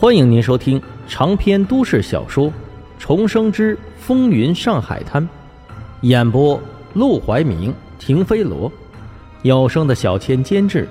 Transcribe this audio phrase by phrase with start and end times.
[0.00, 2.46] 欢迎您收听长篇都市小说
[2.98, 5.22] 《重生之风云上海滩》，
[6.00, 6.58] 演播：
[6.94, 8.72] 陆怀明、停飞罗，
[9.42, 10.88] 有声的小千监制，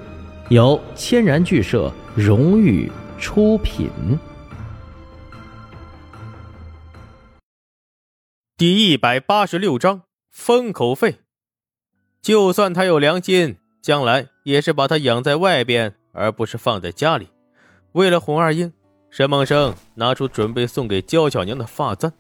[0.50, 3.90] 由千然剧社荣誉出品。
[8.56, 11.16] 第一百八十六章封口费。
[12.22, 17.30] 就算他有良心，将来也是把他养在外边，而不是放在家里。
[17.94, 18.72] 为了红二英。
[19.12, 22.14] 沈梦生拿出准备送给焦小娘的发簪，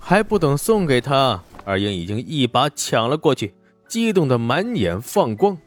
[0.00, 3.54] 还不等送给她，二英已经一把抢了过去，
[3.86, 5.58] 激动的满眼放光。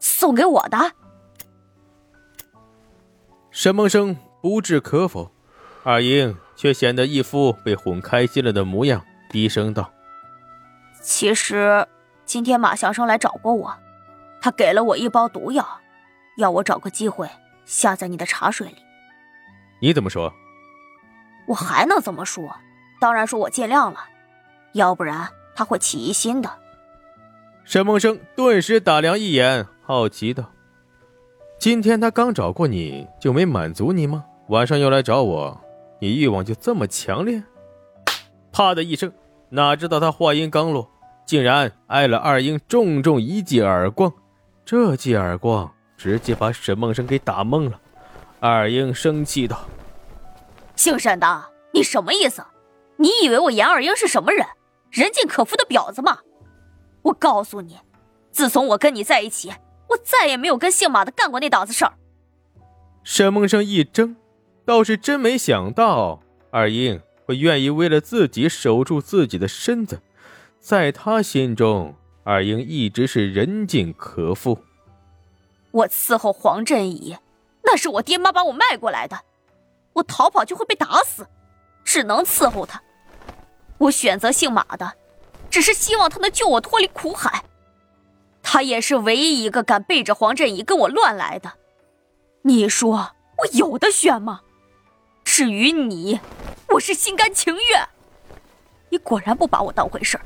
[0.00, 0.92] 送给我的？
[3.50, 5.30] 沈梦生不置可否，
[5.84, 9.92] 二英却显得一副被哄开心了的模样，低声道
[11.00, 11.86] ：“其实
[12.24, 13.76] 今天马祥生来找过我，
[14.40, 15.80] 他给了我一包毒药，
[16.38, 17.28] 要我找个机会
[17.64, 18.76] 下在你的茶水里。”
[19.80, 20.32] 你怎么说？
[21.46, 22.54] 我还能怎么说？
[23.00, 23.98] 当然说我见谅了，
[24.74, 26.50] 要不然他会起疑心的。
[27.64, 30.44] 沈梦生顿时打量一眼，好奇道
[31.58, 34.24] ：“今天他刚找过你就没满足你吗？
[34.48, 35.60] 晚上又来找我，
[35.98, 37.42] 你欲望就这么强烈？”
[38.52, 39.12] 啪的一声，
[39.48, 40.90] 哪知道他话音刚落，
[41.24, 44.12] 竟然挨了二英重重一记耳光。
[44.64, 47.80] 这记耳光直接把沈梦生给打懵了。
[48.42, 49.68] 二英生气道
[50.74, 52.42] ：“姓沈的，你什么意思？
[52.96, 54.46] 你以为我严二英是什么人？
[54.90, 56.20] 人尽可夫的婊子吗？
[57.02, 57.78] 我告诉你，
[58.32, 59.52] 自从我跟你在一起，
[59.90, 61.92] 我再也没有跟姓马的干过那档子事儿。”
[63.04, 64.16] 沈梦生一怔，
[64.64, 70.00] 倒是真没想到二英会愿意为了自己守住自己的身子，
[70.58, 71.94] 在他心中，
[72.24, 74.58] 二英一直是人尽可夫。
[75.72, 77.14] 我伺候黄振仪。
[77.70, 79.20] 那是我爹妈把我卖过来的，
[79.92, 81.28] 我逃跑就会被打死，
[81.84, 82.82] 只能伺候他。
[83.78, 84.94] 我选择姓马的，
[85.48, 87.44] 只是希望他能救我脱离苦海。
[88.42, 91.52] 他也是唯一一个敢背着黄振仪跟我乱来的。
[92.42, 94.40] 你说我有的选吗？
[95.22, 96.18] 至于你，
[96.70, 97.88] 我是心甘情愿。
[98.88, 100.24] 你果然不把我当回事儿，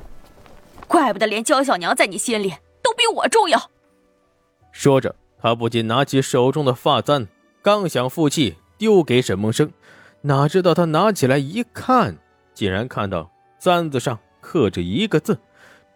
[0.89, 3.71] 怪不得连焦小娘在你心里都比我重要。
[4.73, 7.29] 说着，他不禁拿起手中的发簪。
[7.65, 9.73] 刚想负气丢给沈梦生，
[10.21, 12.19] 哪知道他拿起来一看，
[12.53, 15.39] 竟然看到簪子上刻着一个字，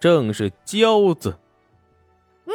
[0.00, 1.38] 正是“娇”字。
[2.46, 2.54] 你，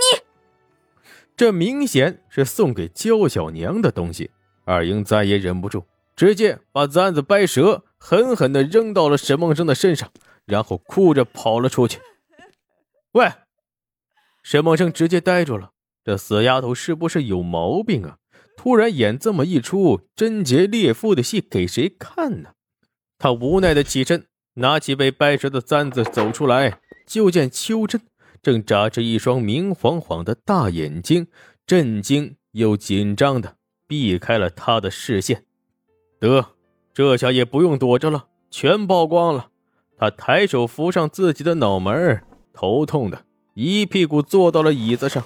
[1.38, 4.31] 这明显是送给娇小娘的东西。
[4.66, 5.85] 二英再也忍不住，
[6.16, 10.09] 直接把簪子掰折，狠狠的扔到了沈梦生的身上，
[10.46, 12.00] 然后哭着跑了出去。
[13.12, 13.31] 喂，
[14.41, 15.69] 沈梦生直接呆住了，
[16.03, 18.18] 这死丫头是不是有毛病啊？
[18.56, 22.52] 突然演这么一出贞洁烈妇的戏给谁看呢？
[23.18, 24.25] 他无奈的起身，
[24.56, 28.02] 拿起被掰折的簪子走出来，就见秋真
[28.41, 31.28] 正眨着一双明晃晃的大眼睛，
[31.66, 33.56] 震惊又紧张的
[33.88, 35.46] 避开了他的视线。
[36.20, 36.46] 得，
[36.94, 39.50] 这下也不用躲着了，全曝光了。
[39.97, 45.24] 他抬手扶上自己的脑门，头痛的一屁股坐到了椅子上。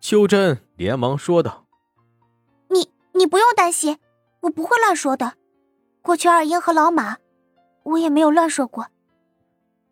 [0.00, 1.63] 秋真连忙说道。
[3.24, 3.96] 你不用担心，
[4.42, 5.32] 我不会乱说的。
[6.02, 7.16] 过去二英和老马，
[7.82, 8.88] 我也没有乱说过。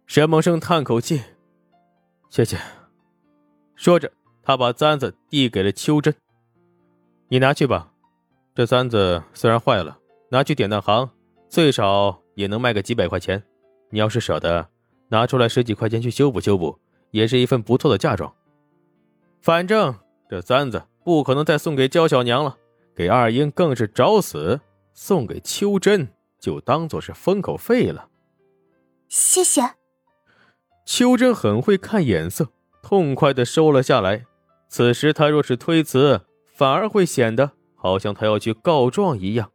[0.04, 1.22] 沈梦生叹口气
[2.28, 2.58] ：“谢谢。”
[3.74, 6.14] 说着，他把簪子递给了秋真
[7.28, 7.90] ：“你拿去吧。
[8.54, 9.98] 这簪子虽然坏了，
[10.28, 11.08] 拿去典当行，
[11.48, 13.42] 最少也能卖个几百块钱。
[13.88, 14.68] 你要是舍得，
[15.08, 16.78] 拿出来十几块钱去修补修补，
[17.12, 18.30] 也是一份不错的嫁妆。
[19.40, 19.98] 反正
[20.28, 22.58] 这簪子不可能再送给焦小娘了。”
[22.94, 24.60] 给二英更是找死，
[24.92, 26.08] 送给秋真
[26.38, 28.08] 就当做是封口费了。
[29.08, 29.62] 谢谢。
[30.84, 32.48] 秋真很会看眼色，
[32.82, 34.24] 痛快的收了下来。
[34.68, 36.22] 此时他若是推辞，
[36.54, 39.50] 反而会显得好像他要去告状一样。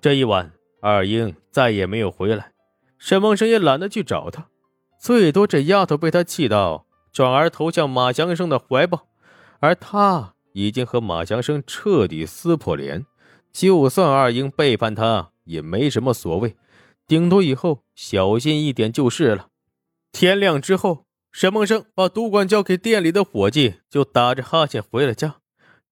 [0.00, 2.52] 这一晚，二英再也没有回来，
[2.98, 4.48] 沈梦生也懒得去找他，
[4.98, 9.06] 最多这丫头被他气到，转而投向马祥生的怀抱，
[9.60, 10.34] 而他。
[10.54, 13.04] 已经和马祥生彻底撕破脸，
[13.52, 16.56] 就算二英背叛他也没什么所谓，
[17.06, 19.48] 顶多以后小心一点就是了。
[20.12, 25.36] 天亮之后，沈梦生把赌馆交给店里的伙计，就打着哈欠回了家。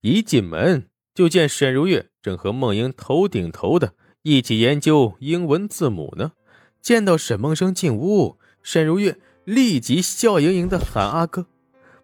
[0.00, 6.32] 一进门就见沈如月正和梦莹头顶头的一起研究英文字母呢。
[6.80, 11.46] 见到沈梦生进屋，沈如月立即笑盈盈的喊阿哥，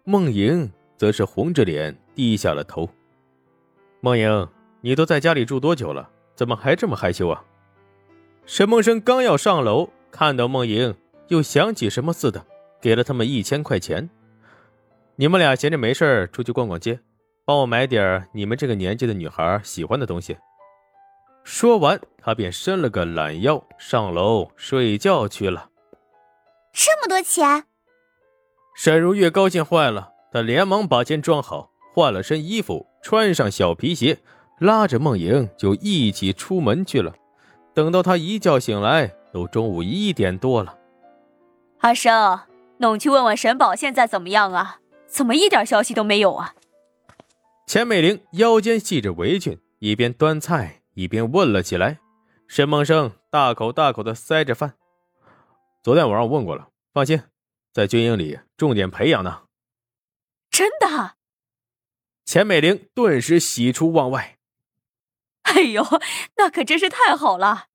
[0.03, 1.97] 梦莹则是红着脸。
[2.19, 2.89] 低下了头，
[4.01, 4.49] 梦莹，
[4.81, 6.09] 你都在家里住多久了？
[6.35, 7.41] 怎么还这么害羞啊？
[8.45, 10.93] 沈梦生刚要上楼，看到梦莹，
[11.29, 12.45] 又想起什么似的，
[12.81, 14.09] 给了他们一千块钱。
[15.15, 16.99] 你们俩闲着没事出去逛逛街，
[17.45, 20.37] 帮我买点你们这个年纪的女孩喜欢的东西。
[21.45, 25.69] 说完，他便伸了个懒腰，上楼睡觉去了。
[26.73, 27.63] 这么多钱，
[28.75, 34.19] 沈如月高兴坏了，她连忙把钱装好，换了身衣服，穿上小皮鞋。
[34.59, 37.13] 拉着梦莹就一起出门去了。
[37.73, 40.77] 等到他一觉醒来，都中午一点多了。
[41.79, 42.41] 阿生，
[42.79, 44.81] 弄去问问沈宝现在怎么样啊？
[45.07, 46.55] 怎么一点消息都没有啊？
[47.65, 51.99] 钱美玲腰间系着围裙，一边端菜一边问了起来。
[52.47, 54.73] 沈梦生大口大口的塞着饭。
[55.81, 57.21] 昨天晚上我问过了，放心，
[57.71, 59.43] 在军营里重点培养呢。
[60.51, 61.13] 真的？
[62.29, 64.37] 钱美玲顿时喜出望外。
[65.41, 65.83] 哎呦，
[66.35, 67.69] 那可真是太好了！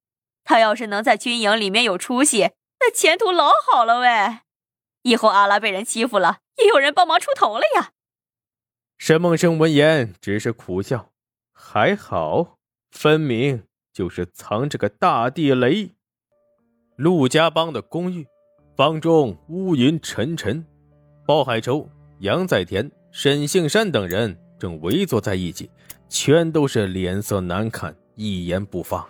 [0.45, 4.39] 他要是能在军营里面有出息，那前途老好了喂！
[5.03, 7.91] 以后阿拉被人欺负了，也有人帮忙出头了呀。
[8.97, 11.11] 沈梦生闻言只是苦笑，
[11.53, 12.59] 还好，
[12.93, 15.91] 分明就是藏着个大地雷。
[16.95, 18.25] 陆家帮的公寓，
[18.77, 20.65] 房中乌云沉沉，
[21.27, 21.91] 包海洲、
[22.21, 25.69] 杨在田、沈杏山等人正围坐在一起。
[26.09, 29.07] 全都是脸色难看，一言不发。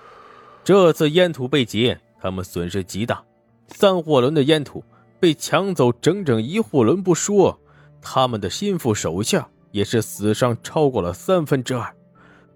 [0.64, 3.22] 这次烟土被劫，他们损失极大。
[3.68, 4.82] 三货轮的烟土
[5.20, 7.60] 被抢走整整一货轮不说，
[8.00, 11.94] 他们的心腹手下也是死伤超过了三分之二。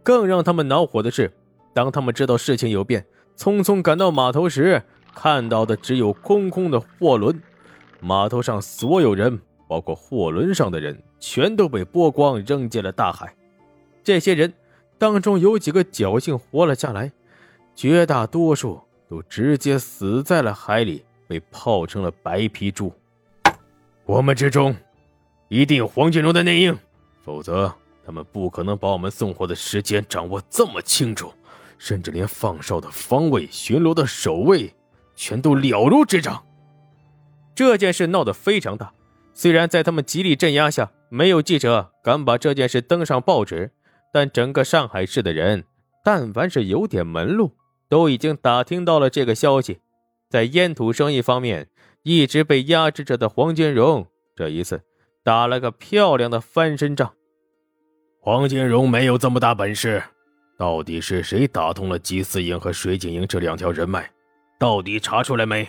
[0.02, 1.30] 更让他们恼火的是，
[1.72, 3.06] 当他们知道事情有变，
[3.36, 4.82] 匆匆赶到码头时，
[5.14, 7.40] 看到的只有空空的货轮。
[8.00, 13.34] 码头上所有人，包括货轮上的人，全都被剥光，扔进了大海。
[14.02, 14.52] 这些人
[14.96, 17.12] 当中有几个侥幸活了下来，
[17.74, 22.92] 绝大多数都直接死在了海里，被泡成了白皮猪。
[24.04, 24.74] 我们之中
[25.48, 26.78] 一定有黄金荣的内应，
[27.22, 27.72] 否则
[28.04, 31.32] 他们不可能把我们送货的时间掌握这么清楚，
[31.76, 34.74] 甚至连放哨的方位、巡逻的守卫
[35.14, 36.42] 全都了如指掌。
[37.54, 38.92] 这件事闹得非常大，
[39.40, 43.70] 虽然在他们极力镇压下，没有记者敢把这件事登上报纸。
[44.12, 45.64] 但整个上海市的人，
[46.02, 47.52] 但凡是有点门路，
[47.88, 49.78] 都已经打听到了这个消息。
[50.28, 51.68] 在烟土生意方面，
[52.02, 54.82] 一直被压制着的黄金荣，这一次
[55.22, 57.14] 打了个漂亮的翻身仗。
[58.20, 60.02] 黄金荣没有这么大本事，
[60.58, 64.10] 到底是谁打通了吉思营和水井营这两条人脉？
[64.58, 65.68] 到底查出来没？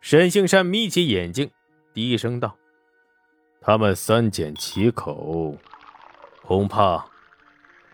[0.00, 1.50] 沈兴山眯起眼睛，
[1.92, 2.56] 低声道
[3.60, 5.56] ：“他们三缄其口，
[6.42, 7.04] 恐怕……”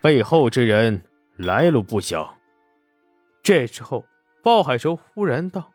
[0.01, 1.03] 背后之人
[1.35, 2.35] 来路不小。
[3.43, 4.05] 这时候，
[4.41, 5.71] 鲍海洲忽然道：“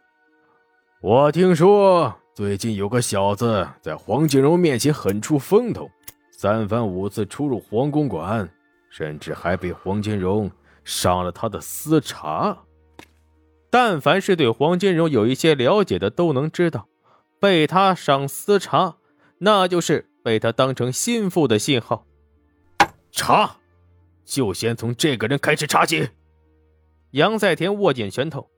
[1.03, 5.91] 我听说最近有个小子在黄金荣面前很出风头，
[6.31, 8.49] 三番五次出入黄公馆，
[8.91, 10.51] 甚至还被黄金荣
[10.85, 12.57] 上了他的私茶。
[13.71, 16.89] 但凡是对黄金荣有一些了解的，都能知道，
[17.45, 18.97] 被他赏私茶，
[19.37, 22.07] 那就是被他当成心腹的信号。
[23.13, 23.59] 查。”
[24.25, 26.09] 就先从这个人开始查起。
[27.11, 28.49] 杨在田握紧拳头，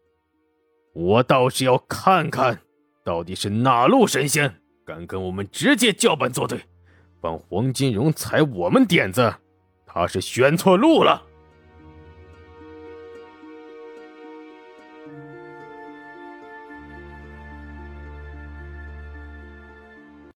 [0.92, 2.60] 我倒是要看看，
[3.02, 6.60] 到底是哪路神仙敢跟我们直接叫板作对，
[7.20, 9.34] 帮黄金荣踩我们点子，
[9.84, 11.20] 他是选错路了。